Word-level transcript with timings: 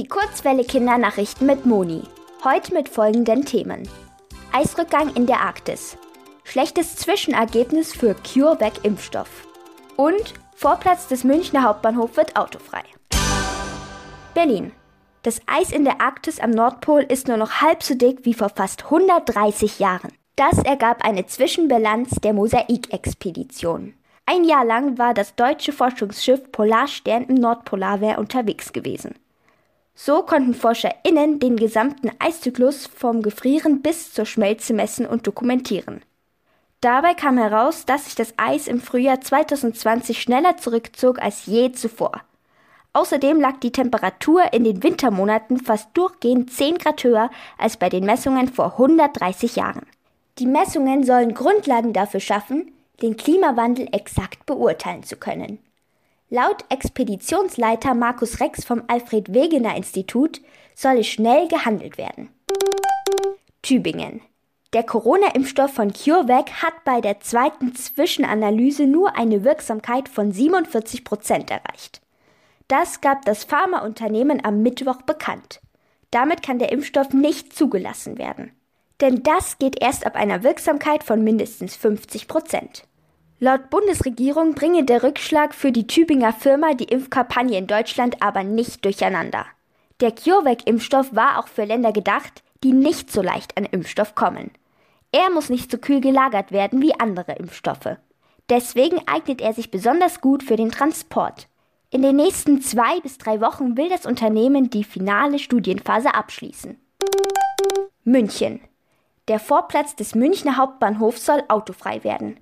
Die 0.00 0.08
Kurzwelle 0.08 0.64
Kindernachrichten 0.64 1.46
mit 1.46 1.66
Moni. 1.66 2.00
Heute 2.42 2.72
mit 2.72 2.88
folgenden 2.88 3.44
Themen. 3.44 3.86
Eisrückgang 4.50 5.14
in 5.14 5.26
der 5.26 5.42
Arktis. 5.42 5.98
Schlechtes 6.42 6.96
Zwischenergebnis 6.96 7.92
für 7.92 8.14
CureVac 8.14 8.82
Impfstoff. 8.82 9.28
Und 9.98 10.32
Vorplatz 10.56 11.06
des 11.08 11.22
Münchner 11.22 11.64
Hauptbahnhofs 11.64 12.16
wird 12.16 12.34
autofrei. 12.34 12.82
Berlin. 14.32 14.72
Das 15.20 15.42
Eis 15.44 15.70
in 15.70 15.84
der 15.84 16.00
Arktis 16.00 16.40
am 16.40 16.52
Nordpol 16.52 17.02
ist 17.02 17.28
nur 17.28 17.36
noch 17.36 17.60
halb 17.60 17.82
so 17.82 17.94
dick 17.94 18.24
wie 18.24 18.32
vor 18.32 18.48
fast 18.48 18.86
130 18.86 19.80
Jahren. 19.80 20.12
Das 20.34 20.56
ergab 20.60 21.04
eine 21.04 21.26
Zwischenbilanz 21.26 22.12
der 22.22 22.32
Mosaikexpedition. 22.32 23.92
Ein 24.24 24.44
Jahr 24.44 24.64
lang 24.64 24.96
war 24.96 25.12
das 25.12 25.34
deutsche 25.34 25.74
Forschungsschiff 25.74 26.50
Polarstern 26.52 27.24
im 27.24 27.34
Nordpolarmeer 27.34 28.18
unterwegs 28.18 28.72
gewesen. 28.72 29.14
So 30.02 30.22
konnten 30.22 30.54
ForscherInnen 30.54 31.40
den 31.40 31.56
gesamten 31.56 32.10
Eiszyklus 32.20 32.86
vom 32.86 33.20
Gefrieren 33.20 33.82
bis 33.82 34.14
zur 34.14 34.24
Schmelze 34.24 34.72
messen 34.72 35.04
und 35.04 35.26
dokumentieren. 35.26 36.00
Dabei 36.80 37.12
kam 37.12 37.36
heraus, 37.36 37.84
dass 37.84 38.06
sich 38.06 38.14
das 38.14 38.32
Eis 38.38 38.66
im 38.66 38.80
Frühjahr 38.80 39.20
2020 39.20 40.22
schneller 40.22 40.56
zurückzog 40.56 41.20
als 41.20 41.44
je 41.44 41.72
zuvor. 41.72 42.12
Außerdem 42.94 43.42
lag 43.42 43.60
die 43.60 43.72
Temperatur 43.72 44.54
in 44.54 44.64
den 44.64 44.82
Wintermonaten 44.82 45.58
fast 45.58 45.90
durchgehend 45.92 46.50
10 46.50 46.78
Grad 46.78 47.04
höher 47.04 47.28
als 47.58 47.76
bei 47.76 47.90
den 47.90 48.06
Messungen 48.06 48.48
vor 48.48 48.78
130 48.78 49.56
Jahren. 49.56 49.84
Die 50.38 50.46
Messungen 50.46 51.04
sollen 51.04 51.34
Grundlagen 51.34 51.92
dafür 51.92 52.20
schaffen, 52.20 52.72
den 53.02 53.18
Klimawandel 53.18 53.86
exakt 53.92 54.46
beurteilen 54.46 55.02
zu 55.02 55.16
können. 55.16 55.58
Laut 56.32 56.64
Expeditionsleiter 56.68 57.92
Markus 57.94 58.38
Rex 58.38 58.64
vom 58.64 58.84
Alfred 58.86 59.34
Wegener 59.34 59.74
Institut 59.74 60.40
solle 60.76 61.02
schnell 61.02 61.48
gehandelt 61.48 61.98
werden. 61.98 62.30
Tübingen. 63.62 64.20
Der 64.72 64.84
Corona-Impfstoff 64.84 65.72
von 65.74 65.92
CureVac 65.92 66.62
hat 66.62 66.84
bei 66.84 67.00
der 67.00 67.18
zweiten 67.18 67.74
Zwischenanalyse 67.74 68.86
nur 68.86 69.16
eine 69.16 69.42
Wirksamkeit 69.42 70.08
von 70.08 70.30
47 70.30 71.02
Prozent 71.02 71.50
erreicht. 71.50 72.00
Das 72.68 73.00
gab 73.00 73.24
das 73.24 73.42
Pharmaunternehmen 73.42 74.44
am 74.44 74.62
Mittwoch 74.62 75.02
bekannt. 75.02 75.60
Damit 76.12 76.44
kann 76.44 76.60
der 76.60 76.70
Impfstoff 76.70 77.12
nicht 77.12 77.56
zugelassen 77.56 78.18
werden. 78.18 78.52
Denn 79.00 79.24
das 79.24 79.58
geht 79.58 79.82
erst 79.82 80.06
ab 80.06 80.14
einer 80.14 80.44
Wirksamkeit 80.44 81.02
von 81.02 81.24
mindestens 81.24 81.74
50 81.74 82.28
Prozent. 82.28 82.84
Laut 83.42 83.70
Bundesregierung 83.70 84.54
bringe 84.54 84.84
der 84.84 85.02
Rückschlag 85.02 85.54
für 85.54 85.72
die 85.72 85.86
Tübinger 85.86 86.34
Firma 86.34 86.74
die 86.74 86.84
Impfkampagne 86.84 87.56
in 87.56 87.66
Deutschland 87.66 88.22
aber 88.22 88.44
nicht 88.44 88.84
durcheinander. 88.84 89.46
Der 90.00 90.12
CureVac-Impfstoff 90.12 91.14
war 91.14 91.38
auch 91.38 91.48
für 91.48 91.64
Länder 91.64 91.90
gedacht, 91.90 92.42
die 92.62 92.72
nicht 92.72 93.10
so 93.10 93.22
leicht 93.22 93.56
an 93.56 93.64
Impfstoff 93.64 94.14
kommen. 94.14 94.50
Er 95.10 95.30
muss 95.30 95.48
nicht 95.48 95.70
so 95.70 95.78
kühl 95.78 96.02
gelagert 96.02 96.52
werden 96.52 96.82
wie 96.82 96.92
andere 97.00 97.32
Impfstoffe. 97.32 97.96
Deswegen 98.50 99.00
eignet 99.06 99.40
er 99.40 99.54
sich 99.54 99.70
besonders 99.70 100.20
gut 100.20 100.42
für 100.42 100.56
den 100.56 100.70
Transport. 100.70 101.48
In 101.88 102.02
den 102.02 102.16
nächsten 102.16 102.60
zwei 102.60 103.00
bis 103.00 103.16
drei 103.16 103.40
Wochen 103.40 103.78
will 103.78 103.88
das 103.88 104.04
Unternehmen 104.04 104.68
die 104.68 104.84
finale 104.84 105.38
Studienphase 105.38 106.14
abschließen. 106.14 106.78
München. 108.04 108.60
Der 109.28 109.38
Vorplatz 109.38 109.96
des 109.96 110.14
Münchner 110.14 110.58
Hauptbahnhofs 110.58 111.24
soll 111.24 111.42
autofrei 111.48 112.04
werden. 112.04 112.38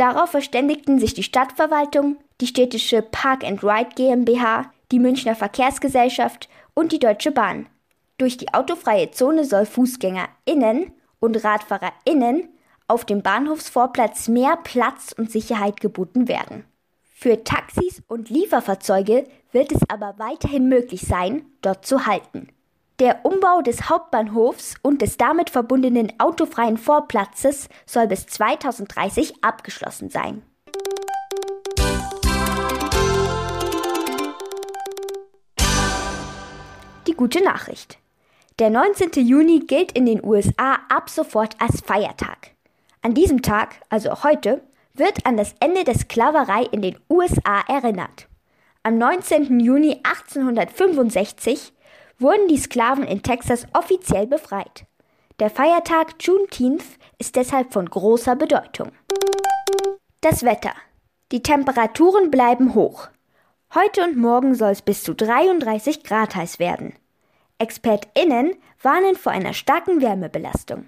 Darauf 0.00 0.30
verständigten 0.30 0.98
sich 0.98 1.12
die 1.12 1.22
Stadtverwaltung, 1.22 2.16
die 2.40 2.46
städtische 2.46 3.02
Park 3.02 3.44
and 3.44 3.62
Ride 3.62 3.90
GmbH, 3.96 4.72
die 4.90 4.98
Münchner 4.98 5.34
Verkehrsgesellschaft 5.34 6.48
und 6.72 6.92
die 6.92 6.98
Deutsche 6.98 7.32
Bahn. 7.32 7.66
Durch 8.16 8.38
die 8.38 8.54
autofreie 8.54 9.10
Zone 9.10 9.44
soll 9.44 9.66
FußgängerInnen 9.66 10.92
und 11.18 11.44
RadfahrerInnen 11.44 12.48
auf 12.88 13.04
dem 13.04 13.20
Bahnhofsvorplatz 13.20 14.28
mehr 14.28 14.56
Platz 14.64 15.12
und 15.12 15.30
Sicherheit 15.30 15.82
geboten 15.82 16.28
werden. 16.28 16.64
Für 17.02 17.44
Taxis 17.44 18.02
und 18.08 18.30
Lieferfahrzeuge 18.30 19.24
wird 19.52 19.70
es 19.70 19.82
aber 19.90 20.14
weiterhin 20.16 20.66
möglich 20.70 21.02
sein, 21.02 21.44
dort 21.60 21.84
zu 21.84 22.06
halten. 22.06 22.48
Der 23.00 23.24
Umbau 23.24 23.62
des 23.62 23.88
Hauptbahnhofs 23.88 24.74
und 24.82 25.00
des 25.00 25.16
damit 25.16 25.48
verbundenen 25.48 26.12
autofreien 26.18 26.76
Vorplatzes 26.76 27.70
soll 27.86 28.06
bis 28.06 28.26
2030 28.26 29.42
abgeschlossen 29.42 30.10
sein. 30.10 30.42
Die 37.06 37.14
gute 37.14 37.42
Nachricht. 37.42 37.96
Der 38.58 38.68
19. 38.68 39.26
Juni 39.26 39.60
gilt 39.60 39.92
in 39.92 40.04
den 40.04 40.22
USA 40.22 40.80
ab 40.90 41.08
sofort 41.08 41.56
als 41.58 41.80
Feiertag. 41.80 42.50
An 43.00 43.14
diesem 43.14 43.40
Tag, 43.40 43.76
also 43.88 44.24
heute, 44.24 44.60
wird 44.92 45.24
an 45.24 45.38
das 45.38 45.54
Ende 45.58 45.84
der 45.84 45.94
Sklaverei 45.94 46.64
in 46.64 46.82
den 46.82 46.98
USA 47.08 47.62
erinnert. 47.66 48.28
Am 48.82 48.98
19. 48.98 49.58
Juni 49.58 50.00
1865 50.02 51.72
wurden 52.20 52.48
die 52.48 52.58
Sklaven 52.58 53.04
in 53.04 53.22
Texas 53.22 53.66
offiziell 53.72 54.26
befreit. 54.26 54.84
Der 55.40 55.50
Feiertag 55.50 56.14
Juneteenth 56.20 56.84
ist 57.18 57.36
deshalb 57.36 57.72
von 57.72 57.88
großer 57.88 58.36
Bedeutung. 58.36 58.92
Das 60.20 60.42
Wetter. 60.42 60.72
Die 61.32 61.42
Temperaturen 61.42 62.30
bleiben 62.30 62.74
hoch. 62.74 63.08
Heute 63.74 64.04
und 64.04 64.16
morgen 64.16 64.54
soll 64.54 64.72
es 64.72 64.82
bis 64.82 65.02
zu 65.02 65.14
33 65.14 66.04
Grad 66.04 66.34
heiß 66.34 66.58
werden. 66.58 66.94
ExpertInnen 67.58 68.56
warnen 68.82 69.16
vor 69.16 69.32
einer 69.32 69.54
starken 69.54 70.02
Wärmebelastung. 70.02 70.86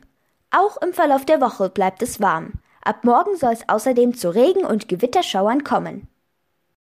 Auch 0.51 0.77
im 0.83 0.93
Verlauf 0.93 1.25
der 1.25 1.41
Woche 1.41 1.71
bleibt 1.71 2.03
es 2.03 2.21
warm. 2.21 2.55
Ab 2.83 3.05
morgen 3.05 3.37
soll 3.37 3.53
es 3.53 3.69
außerdem 3.69 4.15
zu 4.15 4.35
Regen- 4.35 4.67
und 4.67 4.89
Gewitterschauern 4.89 5.65
kommen. 5.65 6.09